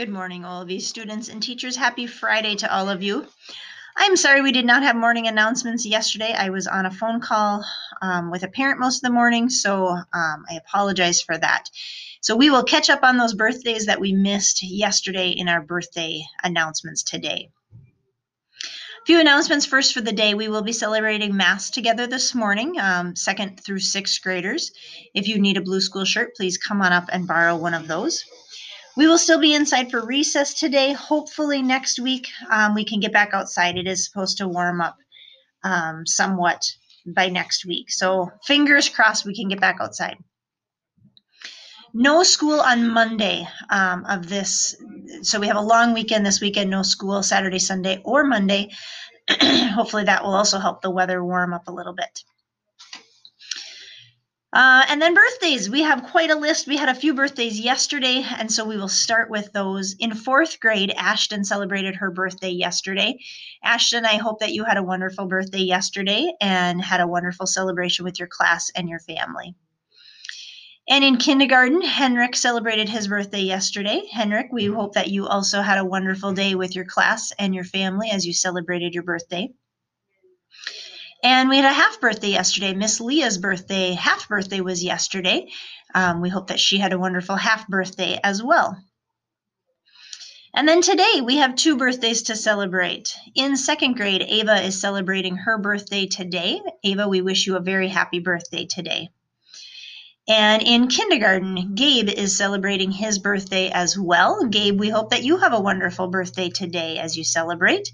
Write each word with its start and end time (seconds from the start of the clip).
Good 0.00 0.08
morning, 0.08 0.46
all 0.46 0.62
of 0.62 0.70
you 0.70 0.80
students 0.80 1.28
and 1.28 1.42
teachers. 1.42 1.76
Happy 1.76 2.06
Friday 2.06 2.54
to 2.54 2.74
all 2.74 2.88
of 2.88 3.02
you. 3.02 3.26
I'm 3.98 4.16
sorry 4.16 4.40
we 4.40 4.50
did 4.50 4.64
not 4.64 4.82
have 4.82 4.96
morning 4.96 5.26
announcements 5.26 5.84
yesterday. 5.84 6.32
I 6.32 6.48
was 6.48 6.66
on 6.66 6.86
a 6.86 6.90
phone 6.90 7.20
call 7.20 7.62
um, 8.00 8.30
with 8.30 8.42
a 8.42 8.48
parent 8.48 8.80
most 8.80 8.96
of 8.96 9.02
the 9.02 9.12
morning, 9.12 9.50
so 9.50 9.88
um, 9.88 10.44
I 10.48 10.54
apologize 10.54 11.20
for 11.20 11.36
that. 11.36 11.64
So 12.22 12.34
we 12.34 12.48
will 12.48 12.64
catch 12.64 12.88
up 12.88 13.00
on 13.02 13.18
those 13.18 13.34
birthdays 13.34 13.84
that 13.84 14.00
we 14.00 14.14
missed 14.14 14.62
yesterday 14.62 15.32
in 15.32 15.50
our 15.50 15.60
birthday 15.60 16.22
announcements 16.42 17.02
today. 17.02 17.50
A 18.64 19.04
few 19.04 19.20
announcements 19.20 19.66
first 19.66 19.92
for 19.92 20.00
the 20.00 20.12
day. 20.12 20.32
We 20.32 20.48
will 20.48 20.62
be 20.62 20.72
celebrating 20.72 21.36
Mass 21.36 21.68
together 21.68 22.06
this 22.06 22.34
morning, 22.34 22.80
um, 22.80 23.16
second 23.16 23.60
through 23.60 23.80
sixth 23.80 24.22
graders. 24.22 24.72
If 25.14 25.28
you 25.28 25.38
need 25.38 25.58
a 25.58 25.62
blue 25.62 25.82
school 25.82 26.06
shirt, 26.06 26.34
please 26.36 26.56
come 26.56 26.80
on 26.80 26.94
up 26.94 27.10
and 27.12 27.28
borrow 27.28 27.54
one 27.54 27.74
of 27.74 27.86
those. 27.86 28.24
We 29.00 29.06
will 29.06 29.16
still 29.16 29.40
be 29.40 29.54
inside 29.54 29.90
for 29.90 30.04
recess 30.04 30.52
today. 30.52 30.92
Hopefully, 30.92 31.62
next 31.62 31.98
week 31.98 32.28
um, 32.50 32.74
we 32.74 32.84
can 32.84 33.00
get 33.00 33.14
back 33.14 33.32
outside. 33.32 33.78
It 33.78 33.86
is 33.86 34.04
supposed 34.04 34.36
to 34.36 34.46
warm 34.46 34.82
up 34.82 34.98
um, 35.64 36.04
somewhat 36.04 36.70
by 37.06 37.30
next 37.30 37.64
week. 37.64 37.90
So, 37.90 38.30
fingers 38.44 38.90
crossed 38.90 39.24
we 39.24 39.34
can 39.34 39.48
get 39.48 39.58
back 39.58 39.78
outside. 39.80 40.18
No 41.94 42.22
school 42.24 42.60
on 42.60 42.90
Monday 42.90 43.48
um, 43.70 44.04
of 44.04 44.28
this. 44.28 44.76
So, 45.22 45.40
we 45.40 45.46
have 45.46 45.56
a 45.56 45.62
long 45.62 45.94
weekend 45.94 46.26
this 46.26 46.42
weekend, 46.42 46.68
no 46.68 46.82
school 46.82 47.22
Saturday, 47.22 47.58
Sunday, 47.58 48.02
or 48.04 48.24
Monday. 48.24 48.68
Hopefully, 49.30 50.04
that 50.04 50.24
will 50.24 50.34
also 50.34 50.58
help 50.58 50.82
the 50.82 50.90
weather 50.90 51.24
warm 51.24 51.54
up 51.54 51.68
a 51.68 51.72
little 51.72 51.94
bit. 51.94 52.22
Uh, 54.52 54.84
and 54.88 55.00
then 55.00 55.14
birthdays. 55.14 55.70
We 55.70 55.82
have 55.82 56.02
quite 56.02 56.30
a 56.30 56.34
list. 56.34 56.66
We 56.66 56.76
had 56.76 56.88
a 56.88 56.94
few 56.94 57.14
birthdays 57.14 57.60
yesterday, 57.60 58.26
and 58.36 58.50
so 58.50 58.64
we 58.64 58.76
will 58.76 58.88
start 58.88 59.30
with 59.30 59.52
those. 59.52 59.94
In 60.00 60.12
fourth 60.12 60.58
grade, 60.58 60.92
Ashton 60.96 61.44
celebrated 61.44 61.94
her 61.94 62.10
birthday 62.10 62.50
yesterday. 62.50 63.20
Ashton, 63.62 64.04
I 64.04 64.16
hope 64.16 64.40
that 64.40 64.52
you 64.52 64.64
had 64.64 64.76
a 64.76 64.82
wonderful 64.82 65.26
birthday 65.26 65.60
yesterday 65.60 66.32
and 66.40 66.82
had 66.82 67.00
a 67.00 67.06
wonderful 67.06 67.46
celebration 67.46 68.04
with 68.04 68.18
your 68.18 68.26
class 68.26 68.70
and 68.74 68.88
your 68.88 68.98
family. 68.98 69.54
And 70.88 71.04
in 71.04 71.18
kindergarten, 71.18 71.82
Henrik 71.82 72.34
celebrated 72.34 72.88
his 72.88 73.06
birthday 73.06 73.42
yesterday. 73.42 74.02
Henrik, 74.10 74.48
we 74.50 74.66
hope 74.66 74.94
that 74.94 75.10
you 75.10 75.28
also 75.28 75.62
had 75.62 75.78
a 75.78 75.84
wonderful 75.84 76.32
day 76.32 76.56
with 76.56 76.74
your 76.74 76.84
class 76.84 77.32
and 77.38 77.54
your 77.54 77.62
family 77.62 78.10
as 78.10 78.26
you 78.26 78.32
celebrated 78.32 78.94
your 78.94 79.04
birthday. 79.04 79.48
And 81.22 81.50
we 81.50 81.56
had 81.56 81.66
a 81.66 81.72
half 81.72 82.00
birthday 82.00 82.30
yesterday. 82.30 82.72
Miss 82.72 83.00
Leah's 83.00 83.36
birthday, 83.36 83.92
half 83.92 84.28
birthday 84.28 84.60
was 84.60 84.82
yesterday. 84.82 85.48
Um, 85.94 86.22
we 86.22 86.30
hope 86.30 86.46
that 86.46 86.60
she 86.60 86.78
had 86.78 86.92
a 86.92 86.98
wonderful 86.98 87.36
half 87.36 87.68
birthday 87.68 88.18
as 88.22 88.42
well. 88.42 88.82
And 90.54 90.66
then 90.66 90.80
today 90.80 91.20
we 91.22 91.36
have 91.36 91.54
two 91.54 91.76
birthdays 91.76 92.22
to 92.22 92.36
celebrate. 92.36 93.14
In 93.34 93.56
second 93.56 93.96
grade, 93.96 94.22
Ava 94.22 94.62
is 94.62 94.80
celebrating 94.80 95.36
her 95.36 95.58
birthday 95.58 96.06
today. 96.06 96.60
Ava, 96.82 97.06
we 97.06 97.20
wish 97.20 97.46
you 97.46 97.56
a 97.56 97.60
very 97.60 97.88
happy 97.88 98.18
birthday 98.18 98.66
today. 98.66 99.10
And 100.28 100.62
in 100.62 100.88
kindergarten, 100.88 101.74
Gabe 101.74 102.08
is 102.08 102.36
celebrating 102.36 102.90
his 102.90 103.18
birthday 103.18 103.70
as 103.70 103.98
well. 103.98 104.46
Gabe, 104.46 104.78
we 104.78 104.88
hope 104.88 105.10
that 105.10 105.24
you 105.24 105.38
have 105.38 105.52
a 105.52 105.60
wonderful 105.60 106.08
birthday 106.08 106.50
today 106.50 106.98
as 106.98 107.16
you 107.16 107.24
celebrate. 107.24 107.90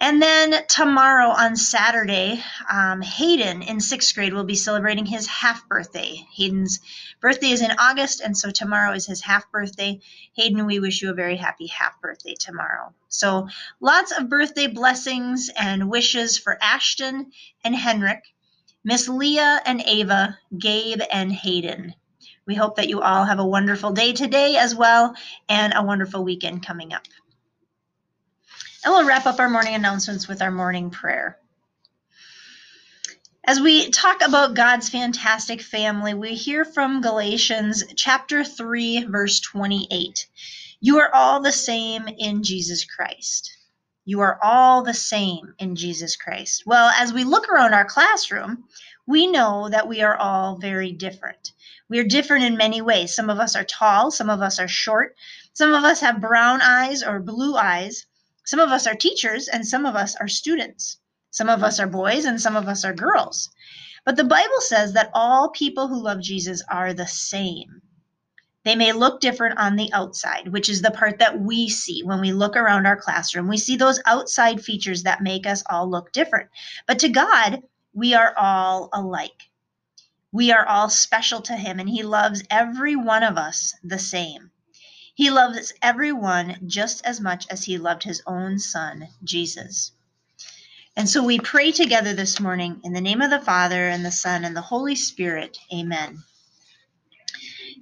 And 0.00 0.22
then 0.22 0.64
tomorrow 0.68 1.28
on 1.30 1.56
Saturday, 1.56 2.40
um, 2.70 3.02
Hayden 3.02 3.62
in 3.62 3.80
sixth 3.80 4.14
grade 4.14 4.32
will 4.32 4.44
be 4.44 4.54
celebrating 4.54 5.06
his 5.06 5.26
half 5.26 5.68
birthday. 5.68 6.24
Hayden's 6.34 6.78
birthday 7.20 7.50
is 7.50 7.62
in 7.62 7.72
August, 7.78 8.20
and 8.20 8.36
so 8.36 8.52
tomorrow 8.52 8.92
is 8.92 9.06
his 9.06 9.20
half 9.20 9.50
birthday. 9.50 9.98
Hayden, 10.34 10.66
we 10.66 10.78
wish 10.78 11.02
you 11.02 11.10
a 11.10 11.14
very 11.14 11.36
happy 11.36 11.66
half 11.66 12.00
birthday 12.00 12.34
tomorrow. 12.38 12.94
So 13.08 13.48
lots 13.80 14.12
of 14.12 14.28
birthday 14.28 14.68
blessings 14.68 15.50
and 15.58 15.90
wishes 15.90 16.38
for 16.38 16.56
Ashton 16.62 17.32
and 17.64 17.74
Henrik, 17.74 18.22
Miss 18.84 19.08
Leah 19.08 19.60
and 19.66 19.82
Ava, 19.84 20.38
Gabe 20.56 21.02
and 21.10 21.32
Hayden. 21.32 21.94
We 22.46 22.54
hope 22.54 22.76
that 22.76 22.88
you 22.88 23.02
all 23.02 23.24
have 23.24 23.40
a 23.40 23.46
wonderful 23.46 23.90
day 23.90 24.12
today 24.12 24.56
as 24.56 24.76
well 24.76 25.14
and 25.48 25.74
a 25.74 25.82
wonderful 25.82 26.22
weekend 26.22 26.64
coming 26.64 26.92
up. 26.92 27.02
And 28.84 28.94
we'll 28.94 29.06
wrap 29.06 29.26
up 29.26 29.40
our 29.40 29.48
morning 29.48 29.74
announcements 29.74 30.28
with 30.28 30.40
our 30.40 30.52
morning 30.52 30.90
prayer. 30.90 31.36
As 33.44 33.60
we 33.60 33.90
talk 33.90 34.22
about 34.22 34.54
God's 34.54 34.88
fantastic 34.88 35.60
family, 35.60 36.14
we 36.14 36.34
hear 36.34 36.64
from 36.64 37.00
Galatians 37.00 37.82
chapter 37.96 38.44
3, 38.44 39.04
verse 39.04 39.40
28. 39.40 40.26
You 40.80 40.98
are 40.98 41.12
all 41.12 41.40
the 41.40 41.50
same 41.50 42.06
in 42.06 42.44
Jesus 42.44 42.84
Christ. 42.84 43.56
You 44.04 44.20
are 44.20 44.38
all 44.42 44.84
the 44.84 44.94
same 44.94 45.54
in 45.58 45.74
Jesus 45.74 46.14
Christ. 46.14 46.62
Well, 46.64 46.92
as 46.96 47.12
we 47.12 47.24
look 47.24 47.48
around 47.48 47.74
our 47.74 47.84
classroom, 47.84 48.64
we 49.06 49.26
know 49.26 49.68
that 49.70 49.88
we 49.88 50.02
are 50.02 50.16
all 50.16 50.56
very 50.56 50.92
different. 50.92 51.52
We 51.88 51.98
are 51.98 52.04
different 52.04 52.44
in 52.44 52.56
many 52.56 52.80
ways. 52.80 53.12
Some 53.14 53.28
of 53.28 53.40
us 53.40 53.56
are 53.56 53.64
tall, 53.64 54.12
some 54.12 54.30
of 54.30 54.40
us 54.40 54.60
are 54.60 54.68
short, 54.68 55.16
some 55.52 55.74
of 55.74 55.82
us 55.82 56.00
have 56.00 56.20
brown 56.20 56.60
eyes 56.62 57.02
or 57.02 57.18
blue 57.18 57.56
eyes, 57.56 58.06
some 58.48 58.60
of 58.60 58.70
us 58.70 58.86
are 58.86 58.94
teachers 58.94 59.46
and 59.46 59.68
some 59.68 59.84
of 59.84 59.94
us 59.94 60.16
are 60.16 60.26
students. 60.26 60.96
Some 61.30 61.50
of 61.50 61.62
us 61.62 61.78
are 61.78 61.86
boys 61.86 62.24
and 62.24 62.40
some 62.40 62.56
of 62.56 62.66
us 62.66 62.82
are 62.82 62.94
girls. 62.94 63.50
But 64.06 64.16
the 64.16 64.24
Bible 64.24 64.62
says 64.62 64.94
that 64.94 65.10
all 65.12 65.50
people 65.50 65.86
who 65.86 66.02
love 66.02 66.22
Jesus 66.22 66.62
are 66.70 66.94
the 66.94 67.06
same. 67.06 67.82
They 68.64 68.74
may 68.74 68.92
look 68.92 69.20
different 69.20 69.58
on 69.58 69.76
the 69.76 69.92
outside, 69.92 70.48
which 70.48 70.70
is 70.70 70.80
the 70.80 70.90
part 70.90 71.18
that 71.18 71.38
we 71.38 71.68
see 71.68 72.02
when 72.02 72.22
we 72.22 72.32
look 72.32 72.56
around 72.56 72.86
our 72.86 72.96
classroom. 72.96 73.48
We 73.48 73.58
see 73.58 73.76
those 73.76 74.00
outside 74.06 74.64
features 74.64 75.02
that 75.02 75.20
make 75.20 75.46
us 75.46 75.62
all 75.68 75.86
look 75.86 76.10
different. 76.12 76.48
But 76.86 76.98
to 77.00 77.10
God, 77.10 77.62
we 77.92 78.14
are 78.14 78.32
all 78.38 78.88
alike. 78.94 79.42
We 80.32 80.52
are 80.52 80.64
all 80.64 80.88
special 80.88 81.42
to 81.42 81.52
Him, 81.52 81.80
and 81.80 81.88
He 81.90 82.02
loves 82.02 82.42
every 82.48 82.96
one 82.96 83.24
of 83.24 83.36
us 83.36 83.74
the 83.84 83.98
same. 83.98 84.52
He 85.18 85.30
loves 85.30 85.72
everyone 85.82 86.58
just 86.68 87.04
as 87.04 87.20
much 87.20 87.48
as 87.50 87.64
he 87.64 87.76
loved 87.76 88.04
his 88.04 88.22
own 88.24 88.60
son, 88.60 89.08
Jesus. 89.24 89.90
And 90.94 91.10
so 91.10 91.24
we 91.24 91.40
pray 91.40 91.72
together 91.72 92.14
this 92.14 92.38
morning 92.38 92.80
in 92.84 92.92
the 92.92 93.00
name 93.00 93.20
of 93.20 93.30
the 93.30 93.40
Father, 93.40 93.88
and 93.88 94.04
the 94.04 94.12
Son, 94.12 94.44
and 94.44 94.54
the 94.54 94.60
Holy 94.60 94.94
Spirit. 94.94 95.58
Amen. 95.74 96.22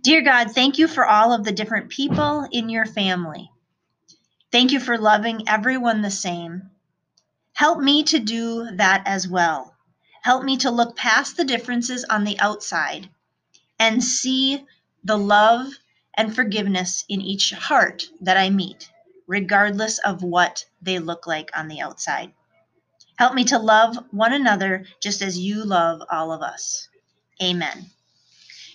Dear 0.00 0.22
God, 0.22 0.52
thank 0.52 0.78
you 0.78 0.88
for 0.88 1.04
all 1.04 1.34
of 1.34 1.44
the 1.44 1.52
different 1.52 1.90
people 1.90 2.48
in 2.50 2.70
your 2.70 2.86
family. 2.86 3.50
Thank 4.50 4.72
you 4.72 4.80
for 4.80 4.96
loving 4.96 5.46
everyone 5.46 6.00
the 6.00 6.10
same. 6.10 6.70
Help 7.52 7.80
me 7.80 8.02
to 8.04 8.18
do 8.18 8.66
that 8.76 9.02
as 9.04 9.28
well. 9.28 9.74
Help 10.22 10.42
me 10.42 10.56
to 10.56 10.70
look 10.70 10.96
past 10.96 11.36
the 11.36 11.44
differences 11.44 12.02
on 12.08 12.24
the 12.24 12.40
outside 12.40 13.10
and 13.78 14.02
see 14.02 14.64
the 15.04 15.18
love 15.18 15.70
and 16.16 16.34
forgiveness 16.34 17.04
in 17.08 17.20
each 17.20 17.52
heart 17.52 18.04
that 18.20 18.36
I 18.36 18.50
meet, 18.50 18.90
regardless 19.26 19.98
of 19.98 20.22
what 20.22 20.64
they 20.82 20.98
look 20.98 21.26
like 21.26 21.50
on 21.56 21.68
the 21.68 21.80
outside. 21.80 22.32
Help 23.18 23.34
me 23.34 23.44
to 23.44 23.58
love 23.58 23.96
one 24.10 24.32
another 24.32 24.84
just 25.00 25.22
as 25.22 25.38
you 25.38 25.64
love 25.64 26.02
all 26.10 26.32
of 26.32 26.42
us. 26.42 26.88
Amen. 27.42 27.90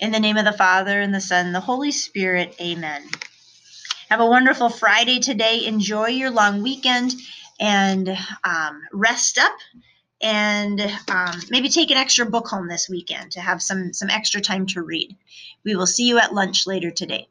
In 0.00 0.10
the 0.10 0.20
name 0.20 0.36
of 0.36 0.44
the 0.44 0.52
Father, 0.52 1.00
and 1.00 1.14
the 1.14 1.20
Son, 1.20 1.46
and 1.46 1.54
the 1.54 1.60
Holy 1.60 1.92
Spirit, 1.92 2.56
amen. 2.60 3.08
Have 4.10 4.20
a 4.20 4.26
wonderful 4.26 4.68
Friday 4.68 5.20
today. 5.20 5.64
Enjoy 5.66 6.08
your 6.08 6.30
long 6.30 6.62
weekend 6.62 7.14
and 7.60 8.16
um, 8.44 8.82
rest 8.92 9.38
up 9.38 9.56
and 10.24 10.80
um, 11.10 11.38
maybe 11.50 11.68
take 11.68 11.90
an 11.90 11.98
extra 11.98 12.24
book 12.24 12.48
home 12.48 12.66
this 12.66 12.88
weekend 12.88 13.32
to 13.32 13.40
have 13.40 13.62
some 13.62 13.92
some 13.92 14.08
extra 14.08 14.40
time 14.40 14.66
to 14.66 14.82
read. 14.82 15.14
We 15.64 15.76
will 15.76 15.86
see 15.86 16.08
you 16.08 16.18
at 16.18 16.34
lunch 16.34 16.66
later 16.66 16.90
today. 16.90 17.28